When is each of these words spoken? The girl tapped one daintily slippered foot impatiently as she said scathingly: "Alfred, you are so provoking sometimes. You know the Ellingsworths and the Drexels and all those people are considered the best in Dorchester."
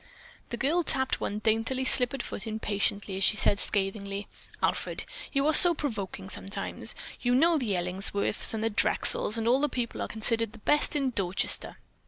The 0.49 0.57
girl 0.57 0.81
tapped 0.81 1.21
one 1.21 1.37
daintily 1.37 1.85
slippered 1.85 2.23
foot 2.23 2.47
impatiently 2.47 3.17
as 3.17 3.23
she 3.23 3.37
said 3.37 3.59
scathingly: 3.59 4.27
"Alfred, 4.63 5.03
you 5.31 5.45
are 5.45 5.53
so 5.53 5.75
provoking 5.75 6.27
sometimes. 6.27 6.95
You 7.21 7.35
know 7.35 7.59
the 7.59 7.75
Ellingsworths 7.75 8.51
and 8.55 8.63
the 8.63 8.71
Drexels 8.71 9.37
and 9.37 9.47
all 9.47 9.59
those 9.61 9.69
people 9.69 10.01
are 10.01 10.07
considered 10.07 10.53
the 10.53 10.57
best 10.57 10.95
in 10.95 11.11
Dorchester." 11.11 11.77